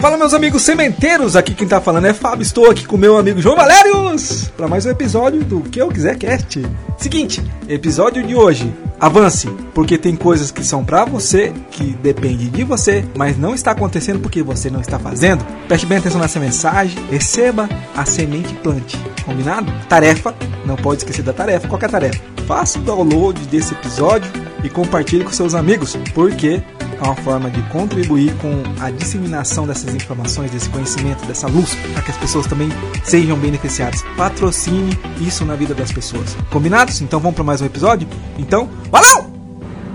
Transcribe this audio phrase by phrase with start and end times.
[0.00, 3.40] Fala meus amigos sementeiros, aqui quem tá falando é Fábio, estou aqui com meu amigo
[3.40, 6.64] João Valérios para mais um episódio do Que Eu Quiser Cast.
[6.96, 12.62] Seguinte, episódio de hoje, avance, porque tem coisas que são para você, que depende de
[12.62, 15.44] você, mas não está acontecendo porque você não está fazendo.
[15.66, 19.72] Preste bem atenção nessa mensagem, receba a semente plante, combinado?
[19.88, 20.32] Tarefa,
[20.64, 22.22] não pode esquecer da tarefa, qual é a tarefa?
[22.46, 24.30] Faça o download desse episódio
[24.62, 26.62] e compartilhe com seus amigos, porque
[27.00, 32.02] é uma forma de contribuir com a disseminação dessas informações, desse conhecimento, dessa luz, para
[32.02, 32.68] que as pessoas também
[33.04, 34.02] sejam beneficiadas.
[34.16, 36.36] Patrocine isso na vida das pessoas.
[36.50, 37.00] Combinados?
[37.00, 38.08] Então vamos para mais um episódio?
[38.38, 39.30] Então, valeu!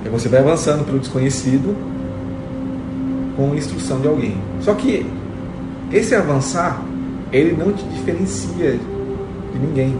[0.06, 1.76] E você vai avançando pelo desconhecido
[3.36, 4.38] com instrução de alguém.
[4.62, 5.06] Só que
[5.92, 6.82] esse avançar,
[7.32, 8.80] ele não te diferencia
[9.52, 9.98] de ninguém.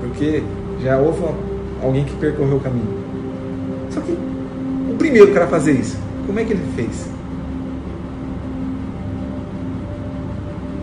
[0.00, 0.42] Porque
[0.82, 1.22] já houve
[1.82, 3.02] alguém que percorreu o caminho.
[3.90, 4.16] Só que
[5.02, 7.08] primeiro cara a fazer isso, como é que ele fez?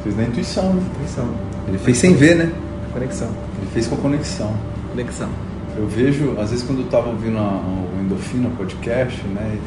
[0.03, 0.81] Fez na intuição, né?
[0.95, 1.29] Intuição.
[1.67, 2.52] Ele fez sem ver, né?
[2.91, 3.29] Conexão.
[3.57, 4.53] Ele fez com a conexão.
[4.91, 5.29] Conexão.
[5.77, 9.57] Eu vejo, às vezes quando eu estava ouvindo a, o Endorfina podcast, né?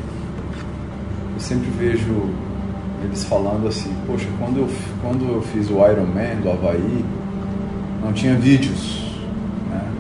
[1.35, 2.29] Eu sempre vejo
[3.05, 4.69] eles falando assim, poxa, quando eu,
[5.01, 7.05] quando eu fiz o Iron Man do Havaí,
[8.03, 9.17] não tinha vídeos,
[9.71, 9.93] né?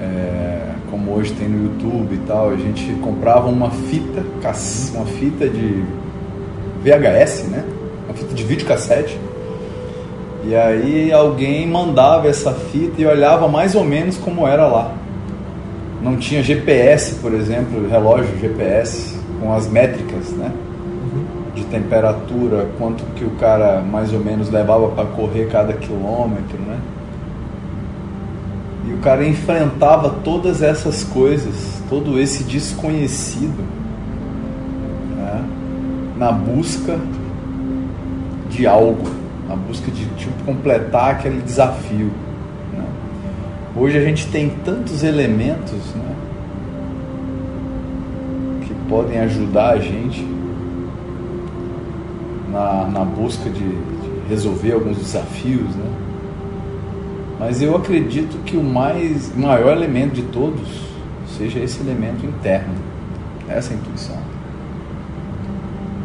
[0.00, 0.47] É,
[1.08, 4.22] como hoje tem no YouTube e tal, a gente comprava uma fita,
[4.94, 5.82] uma fita de
[6.82, 7.64] VHS, né?
[8.04, 9.18] Uma fita de videocassete.
[10.44, 14.92] E aí alguém mandava essa fita e olhava mais ou menos como era lá.
[16.02, 20.52] Não tinha GPS, por exemplo, relógio GPS com as métricas, né?
[21.54, 26.58] De temperatura, quanto que o cara mais ou menos levava para correr cada quilômetro?
[28.88, 33.62] E o cara enfrentava todas essas coisas, todo esse desconhecido,
[35.14, 35.44] né?
[36.16, 36.98] na busca
[38.48, 39.06] de algo,
[39.46, 42.10] na busca de tipo, completar aquele desafio.
[42.72, 42.84] Né?
[43.76, 46.14] Hoje a gente tem tantos elementos né?
[48.62, 50.26] que podem ajudar a gente
[52.50, 55.97] na, na busca de, de resolver alguns desafios, né?
[57.38, 60.88] Mas eu acredito que o mais maior elemento de todos
[61.36, 62.74] seja esse elemento interno,
[63.48, 64.18] essa intuição.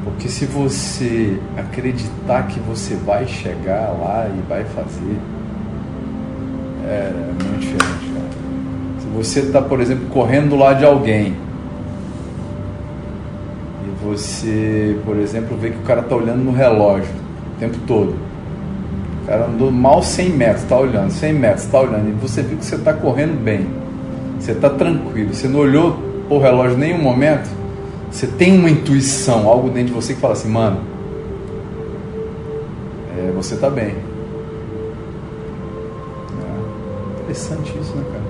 [0.03, 5.17] Porque se você acreditar que você vai chegar lá e vai fazer,
[6.85, 8.13] é muito diferente.
[8.13, 8.99] Cara.
[8.99, 11.35] Se você está, por exemplo, correndo do lado de alguém
[13.83, 17.09] e você, por exemplo, vê que o cara está olhando no relógio
[17.55, 18.32] o tempo todo
[19.23, 22.57] o cara andou mal 100 metros, está olhando, 100 metros, está olhando, e você viu
[22.57, 23.67] que você está correndo bem,
[24.37, 25.97] você está tranquilo, você não olhou
[26.29, 27.49] o relógio em nenhum momento,
[28.11, 30.81] você tem uma intuição, algo dentro de você que fala assim, mano,
[33.17, 33.95] é, você está bem.
[36.35, 38.23] É, interessante isso, né, cara?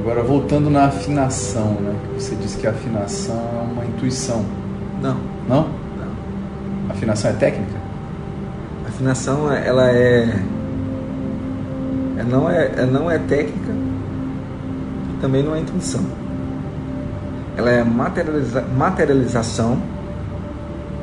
[0.00, 1.94] Agora, voltando na afinação, né?
[2.16, 4.42] Você disse que a afinação é uma intuição.
[5.02, 5.16] Não.
[5.48, 5.68] Não?
[5.98, 6.90] Não.
[6.90, 7.85] Afinação é técnica?
[8.96, 10.42] A afinação, ela é.
[12.16, 13.72] Ela não é, ela não é técnica
[15.10, 16.00] e também não é intuição.
[17.58, 19.78] Ela é materializa, materialização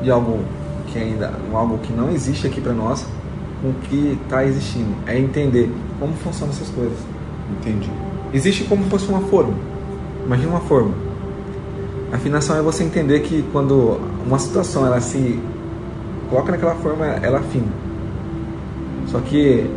[0.02, 0.40] de algo
[0.88, 1.34] que ainda.
[1.53, 3.06] algo que não existe aqui para nós,
[3.62, 4.96] com o que está existindo.
[5.06, 6.98] É entender como funcionam essas coisas.
[7.52, 7.92] Entendi.
[8.34, 9.53] Existe como se fosse uma forma.
[10.26, 10.96] Imagina uma forma.
[12.12, 15.40] Afinação é você entender que quando uma situação ela se
[16.34, 17.68] coloca naquela forma, ela afina.
[19.08, 19.70] Só que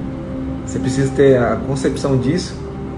[0.65, 2.56] você precisa ter a concepção disso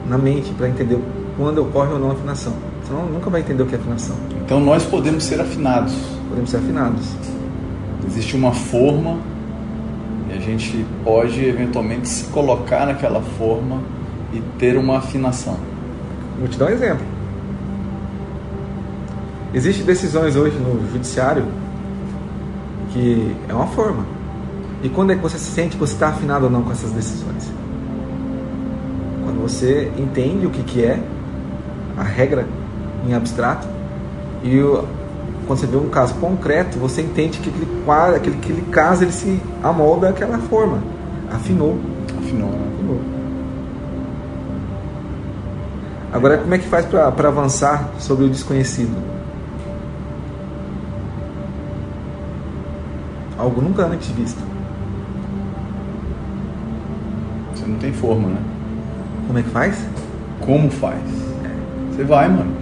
[0.08, 0.98] na mente para entender
[1.36, 2.52] quando ocorre ou não a afinação.
[2.86, 4.14] Senão nunca vai entender o que é afinação.
[4.44, 5.92] Então nós podemos ser afinados.
[6.28, 7.04] Podemos ser afinados.
[8.06, 9.18] Existe uma forma
[10.30, 13.82] e a gente pode eventualmente se colocar naquela forma
[14.32, 15.56] e ter uma afinação.
[16.38, 17.04] Vou te dar um exemplo.
[19.52, 21.44] Existem decisões hoje no judiciário
[22.92, 24.04] que é uma forma.
[24.82, 26.92] E quando é que você se sente que você está afinado ou não com essas
[26.92, 27.50] decisões?
[29.24, 31.00] Quando você entende o que, que é
[31.96, 32.46] a regra
[33.06, 33.66] em abstrato
[34.42, 34.84] e o,
[35.46, 39.12] quando você vê um caso concreto, você entende que aquele, quadro, aquele, aquele caso ele
[39.12, 40.78] se amolda daquela forma.
[41.32, 41.78] Afinou.
[42.18, 42.50] Afinou?
[42.50, 43.00] Afinou.
[46.12, 49.17] Agora, como é que faz para avançar sobre o desconhecido?
[53.48, 54.42] Algo nunca antes visto.
[57.54, 58.42] Você não tem forma, né?
[59.26, 59.86] Como é que faz?
[60.42, 61.00] Como faz?
[61.90, 62.52] Você vai, mano.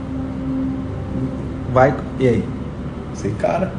[1.73, 2.49] Vai, e aí?
[3.13, 3.73] Você cara.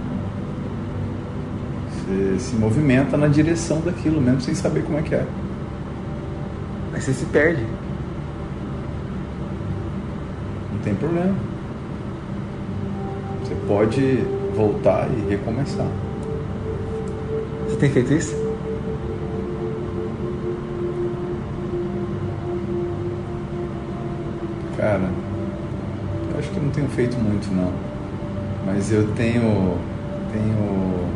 [1.89, 5.25] Você se movimenta na direção daquilo, mesmo sem saber como é que é.
[6.93, 7.65] Aí você se perde.
[10.73, 11.35] Não tem problema.
[13.45, 14.17] Você pode
[14.57, 15.87] voltar e recomeçar.
[17.77, 18.35] Você tem feito isso?
[24.75, 25.07] Cara,
[26.31, 27.71] eu acho que eu não tenho feito muito não.
[28.65, 29.77] Mas eu tenho
[30.33, 31.07] tenho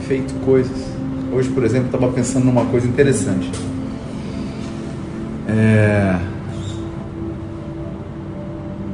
[0.00, 0.92] feito coisas.
[1.32, 3.50] Hoje, por exemplo, estava pensando numa coisa interessante.
[5.48, 6.18] É...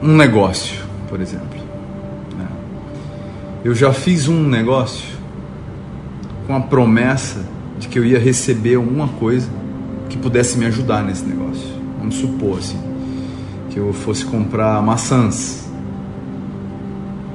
[0.05, 1.59] Um negócio, por exemplo.
[2.39, 2.47] né?
[3.65, 5.16] Eu já fiz um negócio
[6.47, 7.45] com a promessa
[7.79, 9.49] de que eu ia receber alguma coisa
[10.09, 11.69] que pudesse me ajudar nesse negócio.
[11.99, 12.79] Vamos supor assim,
[13.71, 15.69] que eu fosse comprar maçãs.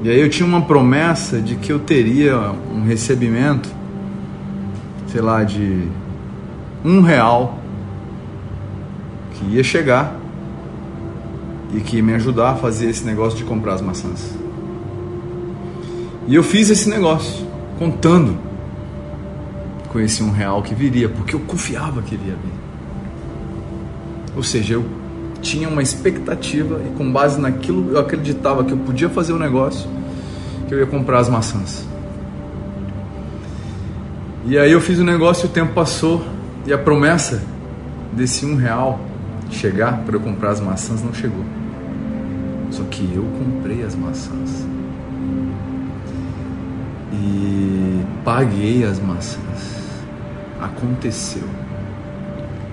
[0.04, 2.38] E aí eu tinha uma promessa de que eu teria
[2.74, 3.70] um recebimento,
[5.08, 5.88] sei lá, de
[6.84, 7.60] um real
[9.34, 10.16] que ia chegar
[11.74, 14.36] e que ia me ajudar a fazer esse negócio de comprar as maçãs.
[16.28, 17.46] E eu fiz esse negócio,
[17.78, 18.51] contando
[20.00, 22.54] esse um real que viria, porque eu confiava que iria vir.
[24.36, 24.86] Ou seja, eu
[25.42, 29.90] tinha uma expectativa e com base naquilo eu acreditava que eu podia fazer o negócio,
[30.68, 31.86] que eu ia comprar as maçãs.
[34.46, 36.24] E aí eu fiz o negócio, o tempo passou
[36.66, 37.44] e a promessa
[38.14, 39.00] desse um real
[39.50, 41.44] chegar para eu comprar as maçãs não chegou.
[42.72, 44.66] Só que eu comprei as maçãs
[47.14, 49.51] e paguei as maçãs.
[50.62, 51.44] Aconteceu.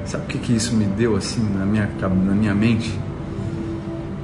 [0.05, 2.99] Sabe o que, que isso me deu assim na minha, na minha mente?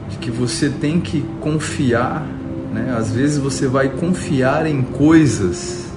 [0.09, 2.27] De que você tem que confiar,
[2.73, 2.95] né?
[2.97, 5.91] Às vezes você vai confiar em coisas,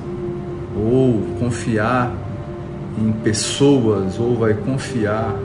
[0.75, 2.11] ou confiar
[2.97, 5.35] em pessoas, ou vai confiar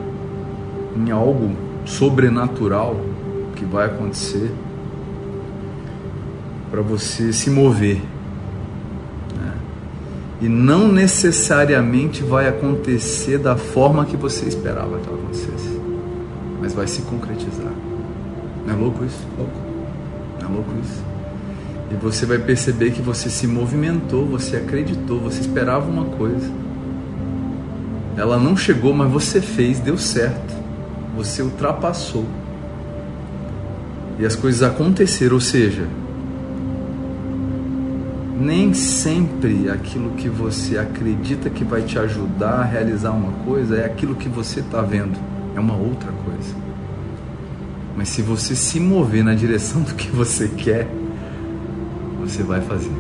[0.97, 2.97] em algo sobrenatural
[3.57, 4.53] que vai acontecer
[6.71, 8.01] para você se mover
[10.43, 15.81] e não necessariamente vai acontecer da forma que você esperava que ela acontecesse,
[16.61, 17.73] mas vai se concretizar.
[18.67, 19.25] Não é louco isso?
[19.39, 19.57] Louco.
[20.41, 21.01] Não é louco isso?
[21.93, 26.51] E você vai perceber que você se movimentou, você acreditou, você esperava uma coisa.
[28.17, 30.55] Ela não chegou, mas você fez, deu certo.
[31.17, 32.27] Você ultrapassou.
[34.19, 35.87] E as coisas aconteceram, ou seja,
[38.35, 43.85] nem sempre aquilo que você acredita que vai te ajudar a realizar uma coisa é
[43.85, 45.19] aquilo que você está vendo,
[45.55, 46.55] é uma outra coisa.
[47.97, 50.89] Mas se você se mover na direção do que você quer,
[52.21, 52.93] você vai fazer.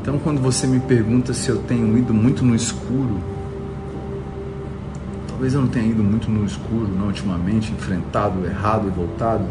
[0.00, 3.18] Então, quando você me pergunta se eu tenho ido muito no escuro,
[5.26, 9.44] talvez eu não tenha ido muito no escuro, não ultimamente, enfrentado, errado e voltado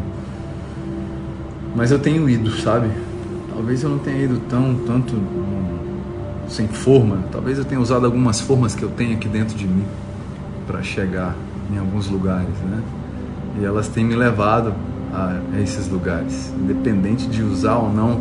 [1.76, 2.88] mas eu tenho ido, sabe?
[3.54, 5.14] Talvez eu não tenha ido tão tanto
[6.48, 7.18] sem forma.
[7.30, 9.84] Talvez eu tenha usado algumas formas que eu tenho aqui dentro de mim
[10.66, 11.36] para chegar
[11.70, 12.82] em alguns lugares, né?
[13.60, 14.74] E elas têm me levado
[15.12, 18.20] a, esses lugares, independente de usar ou não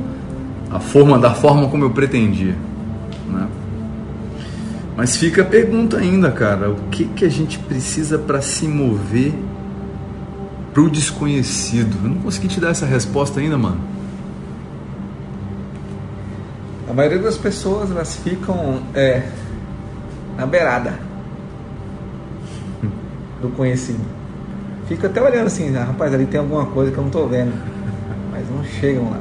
[0.70, 2.56] a forma da forma como eu pretendia,
[3.30, 3.48] né?
[4.98, 9.34] Mas fica a pergunta ainda, cara, o que que a gente precisa para se mover
[10.76, 11.96] para o desconhecido?
[12.04, 13.80] Eu não consegui te dar essa resposta ainda, mano.
[16.90, 19.24] A maioria das pessoas elas ficam é,
[20.38, 21.00] na beirada
[23.42, 24.04] do conhecido.
[24.90, 27.54] Fica até olhando assim, ah, rapaz, ali tem alguma coisa que eu não estou vendo,
[28.30, 29.20] mas não chegam lá.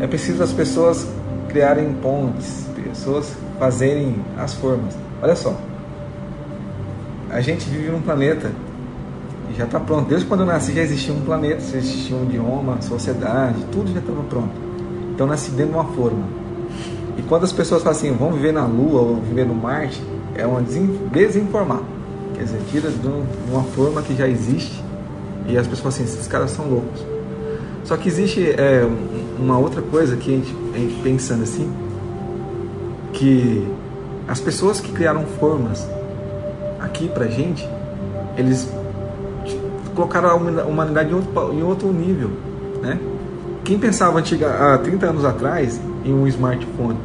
[0.00, 1.06] É preciso as pessoas
[1.48, 4.98] criarem pontes, pessoas fazerem as formas.
[5.22, 5.56] Olha só,
[7.30, 8.50] a gente vive num planeta
[9.56, 10.08] já está pronto.
[10.08, 14.00] Desde quando eu nasci já existia um planeta, já existia um idioma, sociedade, tudo já
[14.00, 14.52] estava pronto.
[15.14, 16.24] Então nasci dentro de uma forma.
[17.18, 20.02] E quando as pessoas falam assim, vamos viver na Lua ou viver no Marte,
[20.34, 21.82] é uma desinformar.
[22.34, 23.06] Quer dizer, tira de
[23.50, 24.82] uma forma que já existe
[25.46, 27.04] e as pessoas falam assim, esses caras são loucos.
[27.84, 28.88] Só que existe é,
[29.38, 31.70] uma outra coisa que a gente, a gente pensando assim,
[33.12, 33.66] que
[34.28, 35.86] as pessoas que criaram formas
[36.78, 37.68] aqui pra gente,
[38.36, 38.70] eles
[39.94, 42.30] colocaram a humanidade em outro, em outro nível,
[42.82, 42.98] né?
[43.64, 46.98] Quem pensava antiga, há 30 anos atrás em um smartphone,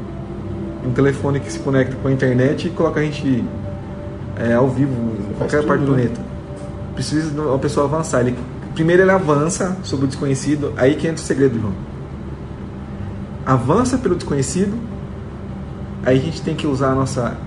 [0.86, 3.44] um telefone que se conecta com a internet e coloca a gente
[4.38, 6.04] é, ao vivo em qualquer tudo, parte do né?
[6.04, 6.22] planeta.
[6.94, 8.22] Precisa de uma pessoa avançar.
[8.22, 8.38] Ele,
[8.74, 11.74] primeiro ele avança sobre o desconhecido, aí que entra o segredo, João.
[13.46, 14.78] avança pelo desconhecido,
[16.06, 17.38] aí a gente tem que usar a nossa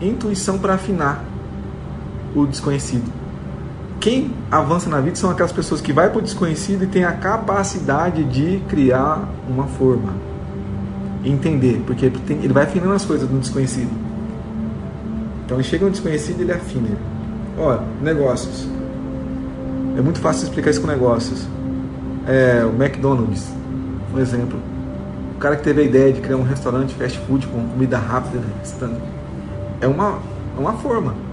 [0.00, 1.24] intuição para afinar
[2.34, 3.25] o desconhecido.
[4.06, 7.10] Quem avança na vida são aquelas pessoas que vai para o desconhecido e tem a
[7.10, 10.14] capacidade de criar uma forma.
[11.24, 13.90] Entender, porque ele vai afinando as coisas no desconhecido.
[15.44, 16.96] Então ele chega no desconhecido e ele afina.
[17.58, 18.68] Olha, negócios.
[19.98, 21.44] É muito fácil explicar isso com negócios.
[22.28, 23.48] É, o McDonald's,
[24.14, 24.56] um exemplo.
[25.34, 28.40] O cara que teve a ideia de criar um restaurante fast food com comida rápida,
[29.80, 30.20] é uma,
[30.56, 31.26] é uma forma.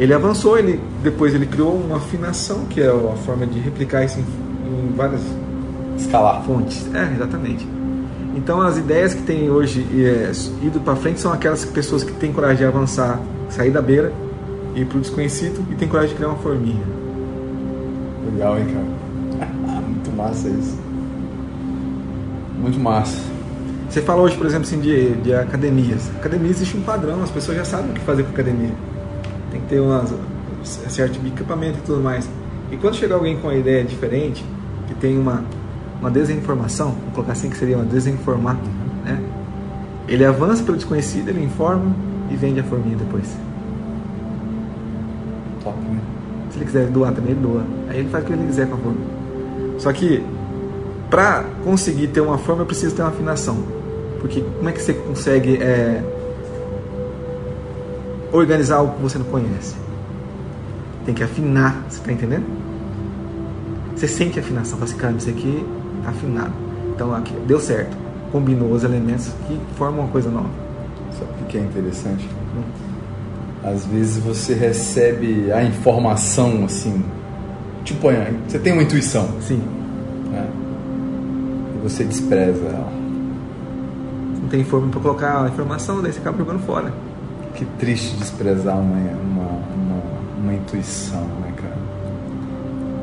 [0.00, 4.18] Ele avançou, ele depois ele criou uma afinação, que é a forma de replicar isso
[4.18, 5.20] em, em várias
[5.98, 6.88] escalar fontes.
[6.94, 7.68] É, exatamente.
[8.34, 10.32] Então as ideias que tem hoje é,
[10.64, 14.10] ido para frente são aquelas pessoas que têm coragem de avançar, sair da beira,
[14.74, 16.82] ir para o desconhecido e tem coragem de criar uma forminha.
[18.32, 19.50] Legal, hein, cara?
[19.82, 20.78] Muito massa isso.
[22.58, 23.18] Muito massa.
[23.90, 26.10] Você fala hoje, por exemplo, assim, de, de academias.
[26.16, 28.72] Academia existe um padrão, as pessoas já sabem o que fazer com academia.
[29.50, 30.14] Tem que ter umas,
[30.64, 32.28] certo tipo de equipamento e tudo mais.
[32.70, 34.44] E quando chega alguém com uma ideia diferente,
[34.86, 35.44] que tem uma,
[36.00, 38.56] uma desinformação, vou colocar assim que seria uma desinformar,
[39.04, 39.20] né?
[40.08, 41.94] Ele avança pelo desconhecido, ele informa
[42.30, 43.26] e vende a forminha depois.
[45.62, 46.00] Top, né?
[46.50, 47.64] Se ele quiser doar também, ele doa.
[47.88, 49.00] Aí ele faz o que ele quiser com a forma.
[49.78, 50.22] Só que,
[51.08, 53.56] para conseguir ter uma forma, eu preciso ter uma afinação.
[54.20, 56.02] Porque como é que você consegue é,
[58.32, 59.74] organizar algo que você não conhece?
[61.04, 62.44] Tem que afinar, você está entendendo?
[63.94, 65.66] Você sente a afinação, fala assim, isso aqui
[66.02, 66.52] tá afinado.
[66.94, 67.96] Então aqui, deu certo.
[68.32, 70.48] Combinou os elementos que formam uma coisa nova.
[71.18, 72.28] Sabe o que é interessante?
[72.56, 72.62] Hum.
[73.62, 77.04] Às vezes você recebe a informação assim,
[77.84, 78.08] tipo,
[78.46, 79.28] você tem uma intuição.
[79.40, 79.62] Sim.
[80.30, 80.48] Né?
[81.76, 82.92] E você despreza ela.
[84.40, 86.92] Não tem forma para colocar a informação, daí você acaba jogando fora.
[87.54, 90.02] Que triste desprezar uma, uma, uma,
[90.38, 91.76] uma intuição, né, cara?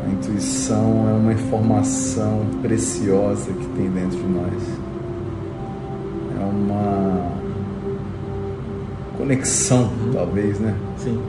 [0.07, 4.63] A intuição é uma informação preciosa que tem dentro de nós.
[6.39, 7.31] É uma
[9.17, 10.11] conexão, uhum.
[10.13, 10.73] talvez, né?
[10.97, 11.21] Sim.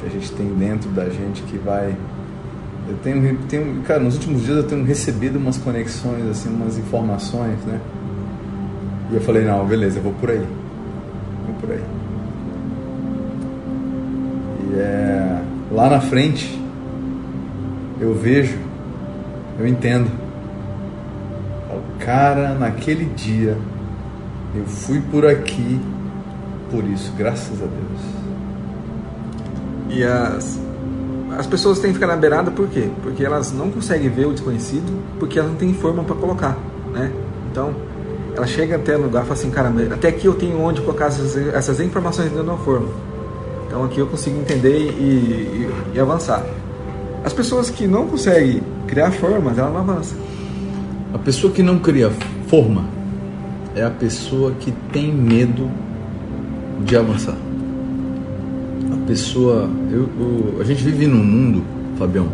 [0.00, 1.94] Que a gente tem dentro da gente que vai.
[2.88, 7.58] Eu tenho, tenho, cara, nos últimos dias eu tenho recebido umas conexões, assim, umas informações,
[7.64, 7.80] né?
[9.10, 10.46] E eu falei, não, beleza, eu vou por aí.
[11.46, 11.99] Vou por aí.
[14.76, 16.60] É, lá na frente,
[18.00, 18.58] eu vejo,
[19.58, 20.10] eu entendo.
[21.98, 23.56] cara, naquele dia
[24.54, 25.80] eu fui por aqui
[26.70, 28.20] por isso, graças a Deus.
[29.90, 30.60] E as,
[31.36, 32.88] as pessoas têm que ficar na beirada por quê?
[33.02, 36.56] Porque elas não conseguem ver o desconhecido, porque elas não têm forma para colocar,
[36.92, 37.12] né?
[37.50, 37.74] Então,
[38.36, 41.06] ela chega até o lugar e fala assim, caramba, até aqui eu tenho onde colocar
[41.06, 42.88] essas, essas informações dentro de forma.
[43.70, 46.44] Então aqui eu consigo entender e, e, e avançar.
[47.24, 50.16] As pessoas que não conseguem criar formas, ela não avança.
[51.14, 52.10] A pessoa que não cria
[52.48, 52.84] forma
[53.76, 55.70] é a pessoa que tem medo
[56.84, 57.36] de avançar.
[58.92, 59.70] A pessoa.
[59.88, 61.62] Eu, eu, a gente vive num mundo,
[61.96, 62.26] Fabião,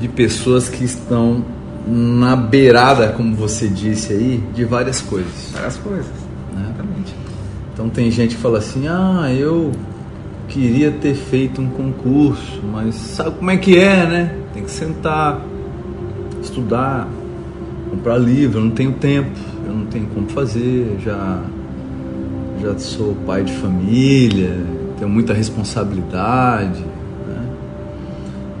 [0.00, 1.44] de pessoas que estão
[1.86, 5.52] na beirada, como você disse aí, de várias coisas.
[5.52, 6.25] Várias coisas.
[7.76, 9.70] Então tem gente que fala assim, ah, eu
[10.48, 14.34] queria ter feito um concurso, mas sabe como é que é, né?
[14.54, 15.42] Tem que sentar,
[16.42, 17.06] estudar,
[17.90, 21.42] comprar livro, eu não tenho tempo, eu não tenho como fazer, já
[22.62, 24.56] já sou pai de família,
[24.98, 26.80] tenho muita responsabilidade.
[26.80, 27.46] Né?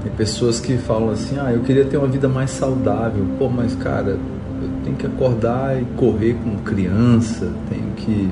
[0.02, 3.24] Tem pessoas que falam assim, ah, eu queria ter uma vida mais saudável.
[3.38, 8.28] Pô, mas cara, eu tenho que acordar e correr com criança, tenho que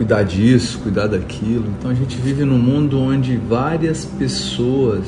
[0.00, 1.66] cuidar disso, cuidar daquilo.
[1.78, 5.04] Então a gente vive num mundo onde várias pessoas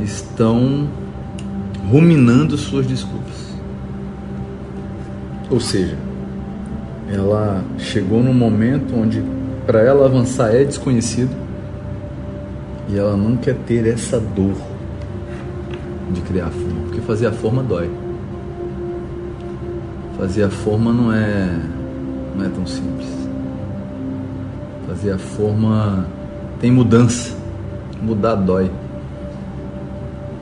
[0.00, 0.88] estão
[1.90, 3.52] ruminando suas desculpas.
[5.50, 5.94] Ou seja,
[7.12, 9.22] ela chegou num momento onde
[9.66, 11.36] para ela avançar é desconhecido
[12.88, 14.56] e ela não quer ter essa dor
[16.14, 17.90] de criar a forma, porque fazer a forma dói.
[20.16, 21.60] Fazer a forma não é
[22.34, 23.23] não é tão simples.
[24.94, 26.06] Fazer a forma
[26.60, 27.34] tem mudança.
[28.00, 28.70] Mudar dói.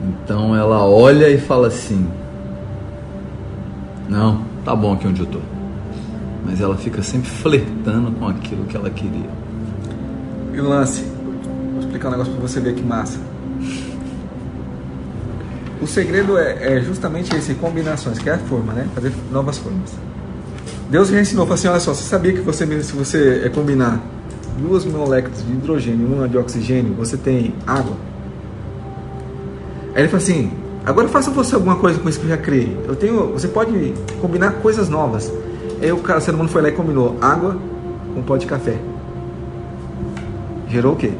[0.01, 2.07] Então ela olha e fala assim:
[4.07, 5.39] Não, tá bom aqui onde eu tô
[6.45, 9.29] mas ela fica sempre flertando com aquilo que ela queria.
[10.53, 11.03] E o lance,
[11.71, 13.17] vou explicar um negócio para você ver que massa.
[15.81, 18.87] O segredo é, é justamente esse, combinações, que é a forma, né?
[18.93, 19.91] Fazer novas formas.
[20.89, 23.99] Deus já ensinou, falou assim, olha só, você sabia que você, se você é combinar
[24.63, 27.95] duas moléculas de hidrogênio e uma de oxigênio, você tem água?
[29.93, 30.51] Aí ele falou assim,
[30.85, 32.77] agora faça você alguma coisa com isso que eu já criei.
[32.87, 35.31] Eu tenho, você pode combinar coisas novas.
[35.81, 37.57] Aí o cara, o ser humano foi lá e combinou água
[38.15, 38.77] com pó de café.
[40.69, 41.11] Gerou o quê?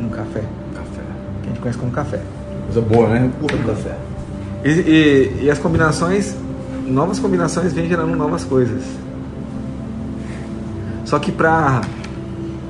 [0.00, 0.44] Um café.
[0.74, 1.02] Café.
[1.42, 2.22] Que a gente conhece como café.
[2.66, 3.30] Coisa boa, né?
[3.40, 3.96] Puro café.
[4.64, 6.36] E, e, e as combinações,
[6.86, 8.82] novas combinações vêm gerando novas coisas.
[11.04, 11.82] Só que pra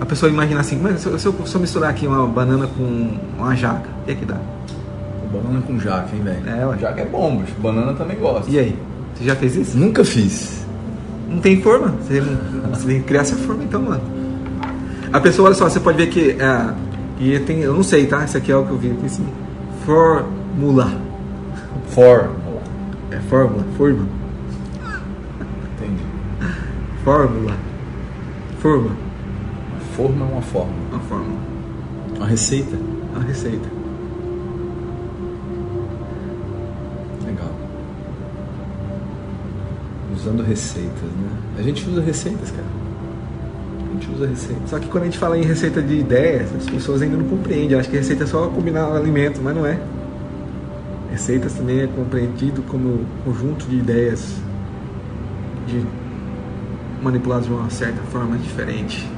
[0.00, 3.54] a pessoa imaginar assim, mas se eu, se eu, misturar aqui uma banana com uma
[3.54, 4.38] jaca, o que é que dá?
[5.32, 6.48] Banana com jaca, hein, velho?
[6.48, 6.78] É, ué.
[6.78, 7.54] Jaca é bom, bicho.
[7.58, 8.50] Banana também gosta.
[8.50, 8.78] E aí?
[9.14, 9.76] Você já fez isso?
[9.76, 10.64] Nunca fiz.
[11.28, 11.88] Não tem forma.
[12.02, 14.02] Você, você tem que criar essa forma então, mano.
[15.12, 16.36] A pessoa, olha só, você pode ver que.
[16.40, 16.74] é,
[17.18, 18.24] e tem, eu não sei, tá?
[18.24, 18.88] Isso aqui é o que eu vi.
[18.90, 19.26] Tem assim.
[19.84, 20.92] Fórmula.
[21.88, 22.30] For.
[23.10, 23.64] É fórmula.
[23.76, 24.08] Fórmula.
[25.76, 26.02] Entendi.
[27.04, 27.52] Fórmula.
[28.60, 28.90] Forma.
[29.94, 30.72] Forma é uma forma.
[30.90, 31.38] Uma fórmula.
[32.16, 32.76] Uma receita.
[33.12, 33.68] Uma receita.
[37.24, 37.50] Legal.
[40.12, 41.28] Usando receitas, né?
[41.56, 42.66] A gente usa receitas, cara.
[43.88, 44.68] A gente usa receitas.
[44.70, 47.78] Só que quando a gente fala em receita de ideias, as pessoas ainda não compreendem.
[47.78, 49.78] Acham que receita é só combinar alimento, mas não é.
[51.12, 54.34] Receitas também é compreendido como conjunto de ideias
[55.68, 55.86] de
[57.00, 59.08] manipuladas de uma certa forma diferente.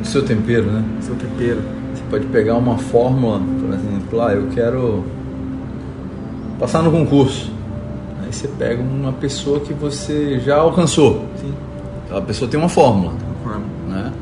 [0.00, 0.84] O seu tempero, né?
[1.00, 1.60] Seu tempero.
[1.94, 5.04] Você pode pegar uma fórmula, por exemplo, ah, eu quero
[6.58, 7.50] passar no concurso.
[8.22, 11.24] Aí você pega uma pessoa que você já alcançou.
[11.36, 11.52] Sim,
[12.04, 13.64] Aquela pessoa tem uma fórmula, uma forma.
[13.88, 14.12] né?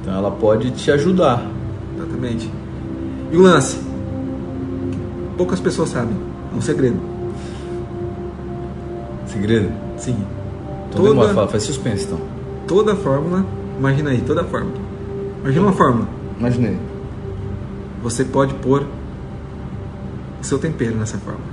[0.00, 1.44] Então ela pode te ajudar.
[1.96, 2.50] Exatamente.
[3.32, 3.80] E o lance?
[5.36, 6.14] Poucas pessoas sabem.
[6.52, 6.98] É um segredo.
[9.26, 9.70] Segredo?
[9.96, 10.16] Sim.
[10.90, 12.18] Então Toda- fala, faz suspense então.
[12.66, 13.44] Toda fórmula,
[13.80, 14.76] imagina aí, toda fórmula.
[15.42, 16.06] Imagina uma fórmula.
[16.38, 16.78] Imaginei.
[18.02, 18.86] Você pode pôr
[20.40, 21.46] o seu tempero nessa fórmula.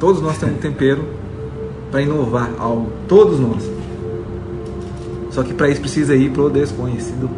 [0.00, 1.04] Todos nós temos um tempero
[1.92, 2.90] para inovar algo.
[3.06, 3.70] Todos nós.
[5.30, 7.28] Só que para isso precisa ir pro desconhecido.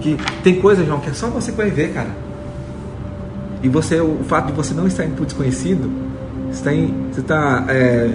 [0.00, 2.10] Que tem coisa, João, que é só você que vai ver, cara.
[3.62, 5.90] E você, o fato de você não estar indo pro desconhecido,
[6.52, 8.10] está em, você está é,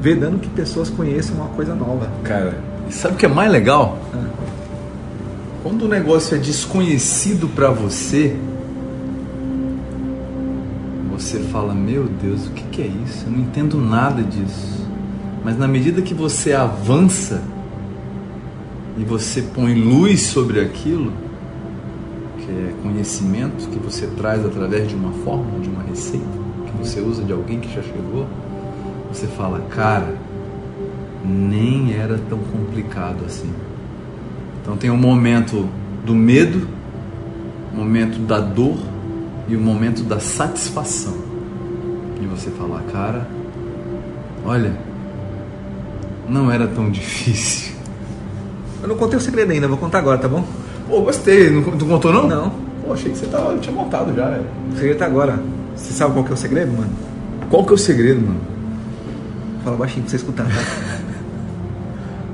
[0.00, 2.10] vedando que pessoas conheçam uma coisa nova.
[2.24, 2.58] Cara,
[2.90, 3.98] sabe o que é mais legal?
[5.62, 8.36] Quando o negócio é desconhecido pra você,
[11.10, 13.26] você fala: Meu Deus, o que, que é isso?
[13.26, 14.86] Eu não entendo nada disso.
[15.44, 17.42] Mas na medida que você avança
[18.96, 21.12] e você põe luz sobre aquilo,
[22.38, 26.26] que é conhecimento que você traz através de uma fórmula, de uma receita,
[26.66, 28.26] que você usa de alguém que já chegou,
[29.12, 30.14] você fala: Cara,
[31.24, 33.50] nem era tão complicado assim.
[34.62, 35.68] Então tem o momento
[36.04, 36.68] do medo,
[37.72, 38.78] o momento da dor
[39.48, 41.14] e o momento da satisfação.
[42.20, 43.26] De você falar, cara,
[44.44, 44.72] olha,
[46.28, 47.74] não era tão difícil.
[48.82, 50.44] Eu não contei o segredo ainda, vou contar agora, tá bom?
[50.88, 51.50] Pô, gostei.
[51.50, 52.28] Não, tu contou não?
[52.28, 52.52] Não.
[52.84, 54.44] Pô, achei que você tava, tinha montado já, velho.
[54.72, 55.38] O segredo tá agora.
[55.74, 56.90] Você sabe qual que é o segredo, mano?
[57.50, 58.40] Qual que é o segredo, mano?
[59.64, 60.98] Fala baixinho pra você escutar, tá?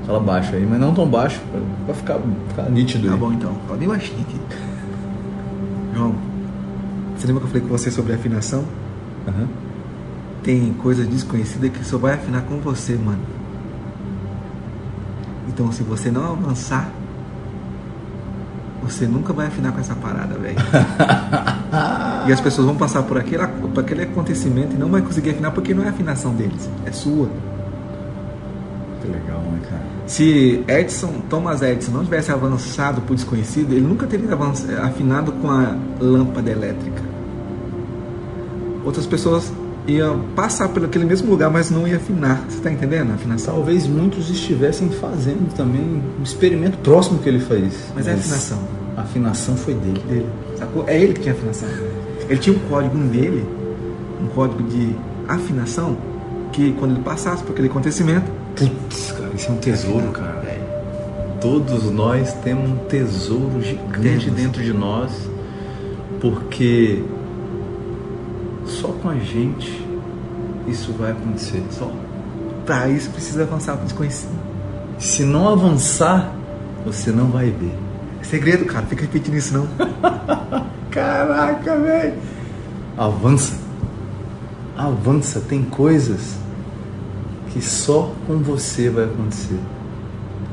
[0.05, 3.19] Fala baixo aí, mas não tão baixo, pra, pra ficar, ficar nítido Tá aí.
[3.19, 3.53] bom então.
[3.67, 4.39] Fala bem baixinho aqui.
[5.95, 6.13] João,
[7.17, 8.63] você lembra que eu falei com você sobre afinação?
[9.27, 9.47] Aham.
[10.43, 13.19] Tem coisa desconhecida que só vai afinar com você, mano.
[15.47, 16.89] Então se você não avançar,
[18.83, 20.57] você nunca vai afinar com essa parada, velho.
[22.27, 25.49] e as pessoas vão passar por aquele, por aquele acontecimento e não vai conseguir afinar
[25.49, 27.27] porque não é a afinação deles, é sua.
[29.55, 29.81] Né, cara?
[30.07, 35.49] Se Edison, Thomas Edison não tivesse avançado o desconhecido, ele nunca teria avanç- afinado com
[35.49, 37.01] a lâmpada elétrica.
[38.83, 39.51] Outras pessoas
[39.87, 42.43] iam passar por aquele mesmo lugar, mas não ia afinar.
[42.47, 43.55] Você está entendendo afinação?
[43.55, 47.73] Talvez muitos estivessem fazendo também um experimento próximo que ele fez.
[47.95, 48.59] Mas é afinação
[48.97, 50.01] A afinação foi dele.
[50.07, 50.25] dele.
[50.57, 50.83] Sacou?
[50.87, 51.67] É ele que tinha afinação.
[52.29, 53.45] Ele tinha um código nele,
[54.23, 54.95] um código de
[55.27, 55.97] afinação,
[56.51, 60.35] que quando ele passasse por aquele acontecimento, Putz, cara, isso é um tesouro, cara.
[61.41, 64.41] Todos nós temos um tesouro gigante Temos.
[64.41, 65.11] dentro de nós,
[66.19, 67.03] porque
[68.65, 69.85] só com a gente
[70.67, 71.63] isso vai acontecer.
[71.69, 71.91] só
[72.65, 74.33] para isso precisa avançar o desconhecido.
[74.97, 76.33] Se não avançar,
[76.83, 77.75] você não vai ver.
[78.23, 79.67] Segredo, cara, fica repetindo isso não.
[80.89, 82.13] Caraca, velho!
[82.97, 83.53] Avança.
[84.75, 85.41] Avança.
[85.41, 86.37] Tem coisas
[87.55, 89.57] que só com você vai acontecer.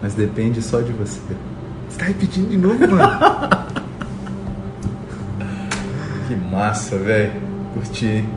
[0.01, 1.19] Mas depende só de você.
[1.89, 2.93] Você tá repetindo de novo, mano?
[6.29, 7.43] que massa, velho.
[7.75, 8.29] Curti, hein?